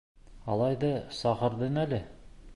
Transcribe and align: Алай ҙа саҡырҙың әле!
Алай 0.53 0.79
ҙа 0.85 0.91
саҡырҙың 1.19 1.81
әле! 1.87 2.05